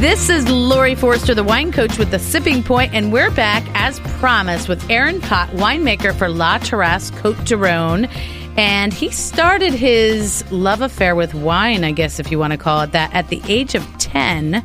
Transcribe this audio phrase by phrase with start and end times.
[0.00, 4.00] This is Laurie Forster, the wine coach with the Sipping Point, and we're back as
[4.18, 8.06] promised with Aaron Pott, winemaker for La Tarasque Cote du Rhone.
[8.56, 12.80] And he started his love affair with wine, I guess, if you want to call
[12.80, 14.64] it that, at the age of 10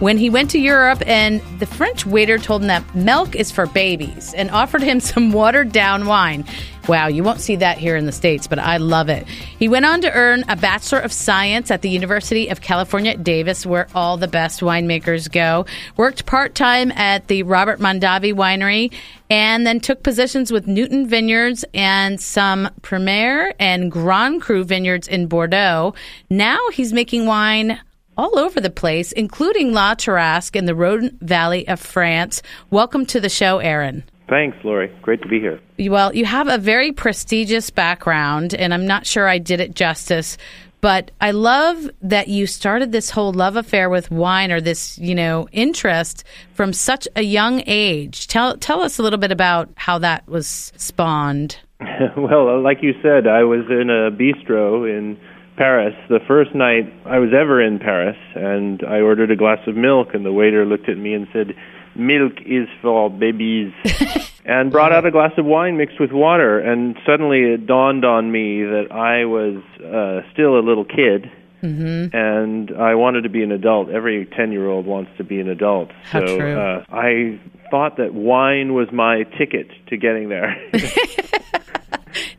[0.00, 3.66] when he went to Europe and the French waiter told him that milk is for
[3.66, 6.44] babies and offered him some watered down wine.
[6.86, 9.26] Wow, you won't see that here in the States, but I love it.
[9.26, 13.24] He went on to earn a Bachelor of Science at the University of California at
[13.24, 15.64] Davis, where all the best winemakers go.
[15.96, 18.92] Worked part time at the Robert Mondavi Winery,
[19.30, 25.26] and then took positions with Newton Vineyards and some Premier and Grand Cru vineyards in
[25.26, 25.94] Bordeaux.
[26.28, 27.80] Now he's making wine
[28.16, 32.42] all over the place, including La Tarasque in the Rhone Valley of France.
[32.70, 34.04] Welcome to the show, Aaron.
[34.28, 34.94] Thanks, Laurie.
[35.02, 35.60] Great to be here.
[35.78, 40.38] Well, you have a very prestigious background, and I'm not sure I did it justice,
[40.80, 45.14] but I love that you started this whole love affair with wine or this, you
[45.14, 48.26] know, interest from such a young age.
[48.26, 51.58] Tell tell us a little bit about how that was spawned.
[52.16, 55.18] well, like you said, I was in a bistro in
[55.56, 59.76] Paris the first night I was ever in Paris, and I ordered a glass of
[59.76, 61.54] milk, and the waiter looked at me and said,
[61.96, 63.72] milk is for babies
[64.44, 68.30] and brought out a glass of wine mixed with water and suddenly it dawned on
[68.30, 71.30] me that i was uh still a little kid
[71.62, 72.14] mm-hmm.
[72.16, 75.48] and i wanted to be an adult every 10 year old wants to be an
[75.48, 76.58] adult How so true.
[76.58, 80.56] Uh, i thought that wine was my ticket to getting there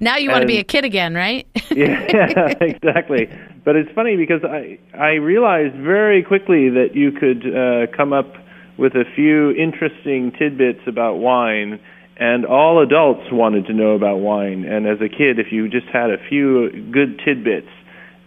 [0.05, 3.29] now you want to be a kid again right yeah exactly
[3.65, 8.35] but it's funny because i i realized very quickly that you could uh come up
[8.77, 11.79] with a few interesting tidbits about wine,
[12.17, 14.65] and all adults wanted to know about wine.
[14.65, 17.69] And as a kid, if you just had a few good tidbits,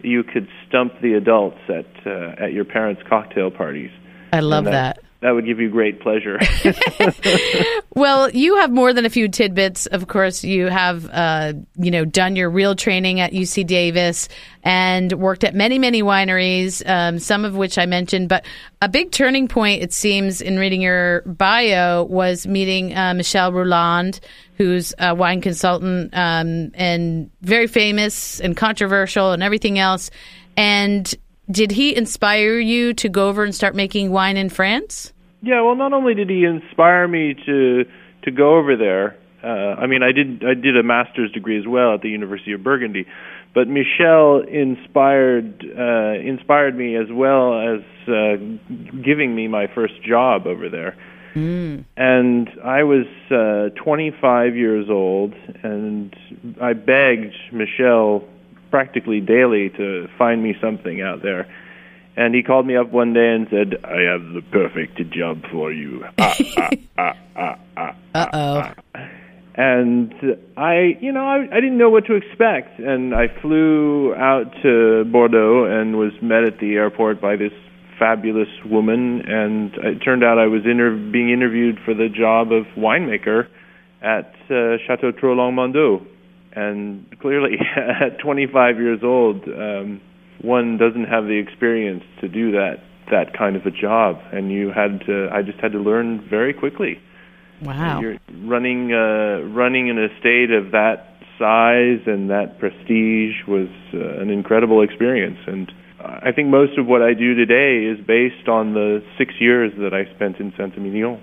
[0.01, 3.91] you could stump the adults at uh, at your parents' cocktail parties.
[4.31, 6.39] I love that that would give you great pleasure.
[7.95, 9.85] well, you have more than a few tidbits.
[9.85, 14.29] Of course, you have, uh, you know, done your real training at UC Davis
[14.63, 18.29] and worked at many, many wineries, um, some of which I mentioned.
[18.29, 18.45] But
[18.81, 24.21] a big turning point, it seems, in reading your bio was meeting uh, Michel Rolland,
[24.55, 30.11] who's a wine consultant um, and very famous and controversial and everything else.
[30.55, 31.13] And
[31.51, 35.13] did he inspire you to go over and start making wine in France?
[35.41, 37.85] Yeah, well, not only did he inspire me to
[38.23, 39.17] to go over there.
[39.41, 42.51] Uh, I mean, I did I did a master's degree as well at the University
[42.51, 43.05] of Burgundy,
[43.53, 48.35] but Michel inspired uh, inspired me as well as uh,
[49.01, 50.97] giving me my first job over there.
[51.35, 51.85] Mm.
[51.95, 56.13] And I was uh, 25 years old, and
[56.59, 58.27] I begged Michel
[58.69, 61.47] practically daily to find me something out there.
[62.15, 65.71] And he called me up one day and said, "I have the perfect job for
[65.71, 66.35] you." Ah,
[66.97, 69.01] ah, ah, ah, ah, uh oh.
[69.55, 70.13] And
[70.57, 75.05] I, you know, I, I didn't know what to expect, and I flew out to
[75.05, 77.53] Bordeaux and was met at the airport by this
[77.97, 82.65] fabulous woman, and it turned out I was inter- being interviewed for the job of
[82.77, 83.47] winemaker
[84.01, 86.05] at uh, Chateau Troplong Mondot
[86.53, 90.01] and clearly at 25 years old, um,
[90.41, 92.77] one doesn't have the experience to do that
[93.11, 95.29] that kind of a job, and you had to.
[95.33, 96.99] I just had to learn very quickly.
[97.61, 97.99] Wow!
[98.01, 104.29] You're running uh, running an estate of that size and that prestige was uh, an
[104.29, 109.03] incredible experience, and I think most of what I do today is based on the
[109.17, 111.21] six years that I spent in Saint Emilion.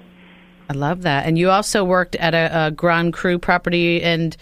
[0.69, 4.37] I love that, and you also worked at a, a Grand Cru property and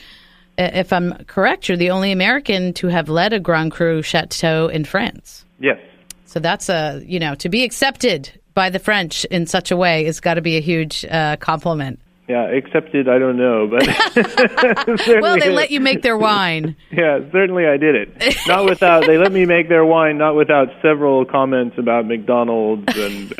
[0.59, 4.85] if I'm correct, you're the only American to have led a Grand Cru chateau in
[4.85, 5.45] France.
[5.59, 5.79] Yes.
[6.27, 10.05] So that's a you know to be accepted by the French in such a way
[10.05, 12.01] has got to be a huge uh, compliment.
[12.29, 13.07] Yeah, accepted.
[13.07, 13.87] I don't know, but
[15.21, 16.75] well, they let you make their wine.
[16.91, 18.37] yeah, certainly I did it.
[18.47, 23.35] Not without they let me make their wine, not without several comments about McDonald's and.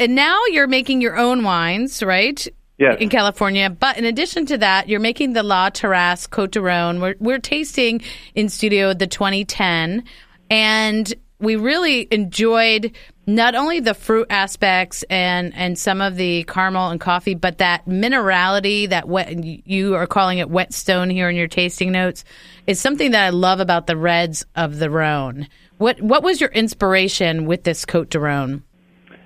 [0.00, 2.48] and now you're making your own wines, right?
[2.80, 2.96] Yes.
[2.98, 3.68] in California.
[3.68, 6.98] But in addition to that, you're making the La Tarasque Cote du Rhone.
[6.98, 8.00] We're, we're tasting
[8.34, 10.02] in studio the 2010,
[10.48, 12.96] and we really enjoyed
[13.26, 17.84] not only the fruit aspects and and some of the caramel and coffee, but that
[17.84, 22.24] minerality that wet you are calling it wet stone here in your tasting notes
[22.66, 25.48] is something that I love about the reds of the Rhone.
[25.76, 28.62] What what was your inspiration with this Cote du Rhone?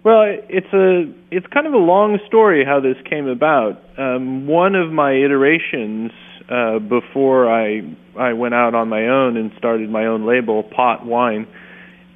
[0.04, 3.80] Well, it's a it's kind of a long story how this came about.
[3.96, 6.12] Um, one of my iterations
[6.50, 7.80] uh, before I
[8.18, 11.46] I went out on my own and started my own label, Pott Wine.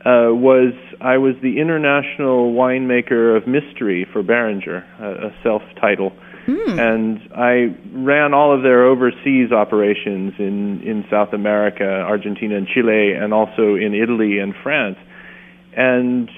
[0.04, 6.12] uh, was I was the international winemaker of mystery for Beringer, a, a self-title,
[6.46, 6.78] hmm.
[6.78, 13.12] and I ran all of their overseas operations in in South America, Argentina, and Chile,
[13.12, 14.98] and also in Italy and France,
[15.76, 16.28] and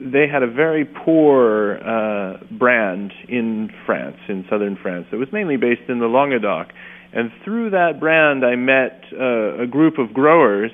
[0.00, 5.06] they had a very poor uh, brand in France, in southern France.
[5.12, 6.68] It was mainly based in the Languedoc.
[7.12, 10.70] And through that brand, I met uh, a group of growers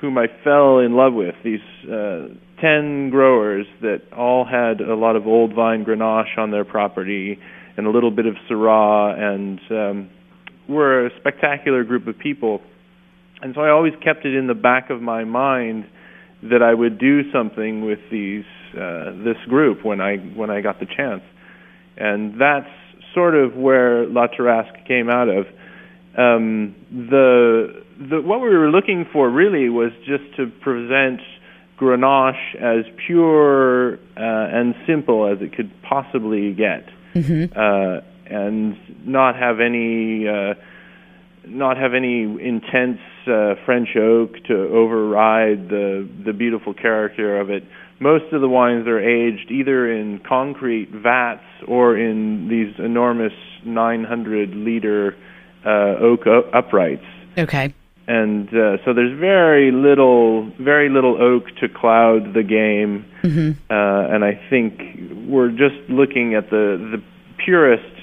[0.00, 1.34] whom I fell in love with.
[1.44, 2.28] These uh,
[2.60, 7.38] 10 growers that all had a lot of old vine Grenache on their property
[7.76, 10.10] and a little bit of Syrah and um,
[10.68, 12.60] were a spectacular group of people.
[13.42, 15.86] And so I always kept it in the back of my mind
[16.50, 18.44] that I would do something with these
[18.74, 21.22] uh, this group when I when I got the chance,
[21.96, 22.70] and that's
[23.14, 25.46] sort of where La Tarasque came out of.
[26.16, 31.20] Um, the the what we were looking for really was just to present
[31.78, 37.56] Grenache as pure uh, and simple as it could possibly get, mm-hmm.
[37.56, 38.76] uh, and
[39.06, 40.54] not have any uh,
[41.46, 47.64] not have any intense uh, French oak to override the the beautiful character of it.
[48.00, 53.32] Most of the wines are aged either in concrete vats or in these enormous
[53.64, 55.16] 900 liter
[55.64, 56.20] uh, oak
[56.52, 57.04] uprights.
[57.38, 57.72] Okay.
[58.06, 63.52] And uh, so there's very little, very little oak to cloud the game, mm-hmm.
[63.70, 67.02] uh, and I think we're just looking at the the
[67.42, 67.93] purest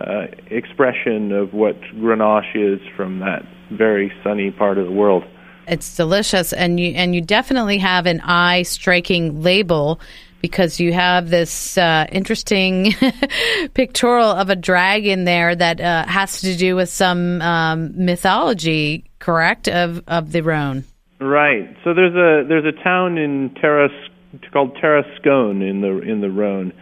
[0.00, 5.24] uh, expression of what Grenache is from that very sunny part of the world.
[5.66, 10.00] It's delicious, and you and you definitely have an eye striking label
[10.40, 12.94] because you have this uh, interesting
[13.74, 19.68] pictorial of a dragon there that uh, has to do with some um, mythology, correct,
[19.68, 20.84] of of the Rhone.
[21.20, 21.76] Right.
[21.84, 23.92] So there's a there's a town in Terras
[24.52, 26.72] called Tarascon in the in the Rhone,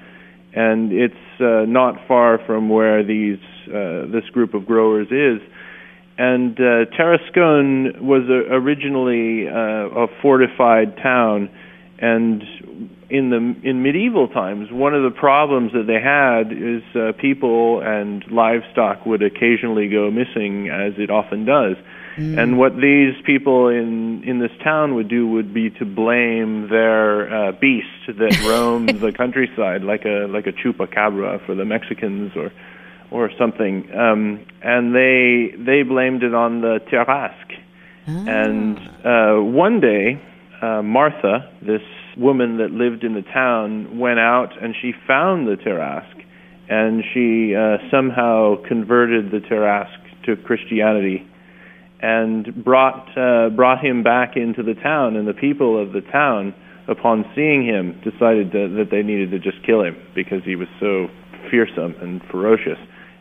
[0.57, 3.39] and it's uh, not far from where these
[3.69, 5.47] uh, this group of growers is.
[6.19, 11.51] And uh, Tarascon was uh, originally uh, a fortified town,
[11.99, 12.43] and
[13.09, 17.81] in the in medieval times, one of the problems that they had is uh, people
[17.81, 21.77] and livestock would occasionally go missing, as it often does.
[22.17, 22.39] Mm.
[22.39, 27.33] And what these people in in this town would do would be to blame their
[27.33, 32.51] uh, beast that roamed the countryside, like a like a chupacabra for the Mexicans, or
[33.13, 33.89] or something.
[33.95, 37.55] Um, and they they blamed it on the Tarasque.
[38.09, 38.25] Ah.
[38.29, 40.21] And uh, one day,
[40.61, 41.83] uh, Martha, this
[42.17, 46.25] woman that lived in the town, went out and she found the Tarasque,
[46.69, 51.27] and she uh, somehow converted the Tarasque to Christianity
[52.01, 55.17] and brought uh, brought him back into the town.
[55.17, 56.55] And the people of the town,
[56.89, 60.69] upon seeing him, decided to, that they needed to just kill him because he was
[60.81, 61.09] so
[61.51, 62.79] fearsome and ferocious.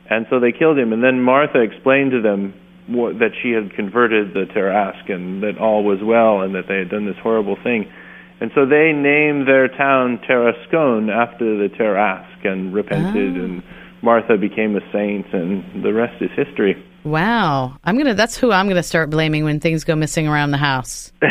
[0.10, 0.94] And so they killed him.
[0.94, 2.54] And then Martha explained to them
[2.88, 6.78] what, that she had converted the Tarasque and that all was well and that they
[6.78, 7.92] had done this horrible thing.
[8.42, 13.44] And so they named their town Tarascon after the Tarasque and repented, oh.
[13.44, 13.64] and
[14.02, 16.76] Martha became a saint, and the rest is history.
[17.06, 17.78] Wow.
[17.84, 20.52] I'm going to that's who I'm going to start blaming when things go missing around
[20.52, 21.12] the house.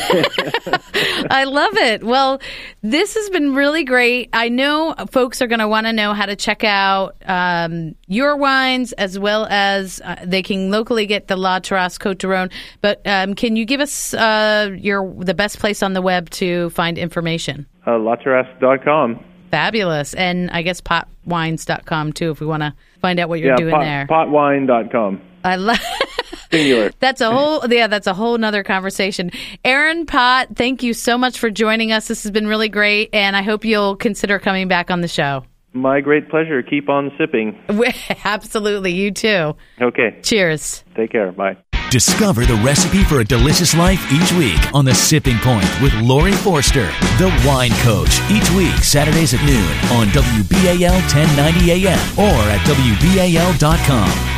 [1.30, 2.04] I love it.
[2.04, 2.40] Well,
[2.82, 4.30] this has been really great.
[4.32, 8.36] I know folks are going to want to know how to check out um, your
[8.36, 12.50] wines as well as uh, they can locally get the La Tarasque Cote de Rhone.
[12.80, 16.70] But um, can you give us uh, your the best place on the web to
[16.70, 17.66] find information?
[17.86, 19.24] Uh, LaTarasque.com.
[19.50, 20.14] Fabulous.
[20.14, 23.74] And I guess potwines.com too if we want to find out what you're yeah, doing
[23.74, 24.06] pot, there.
[24.06, 25.20] Potwine.com.
[25.44, 25.80] I love
[26.52, 26.90] singular.
[27.00, 29.30] that's a whole yeah, that's a whole nother conversation.
[29.64, 32.08] Aaron Pott, thank you so much for joining us.
[32.08, 35.44] This has been really great and I hope you'll consider coming back on the show.
[35.74, 36.62] My great pleasure.
[36.62, 37.58] Keep on sipping.
[38.24, 39.56] Absolutely, you too.
[39.80, 40.18] Okay.
[40.22, 40.84] Cheers.
[40.94, 41.32] Take care.
[41.32, 41.56] Bye.
[41.90, 46.32] Discover the recipe for a delicious life each week on The Sipping Point with Laurie
[46.32, 46.86] Forster,
[47.18, 49.60] the wine coach, each week, Saturdays at noon
[49.98, 54.31] on WBAL 1090 AM or at WBAL.com.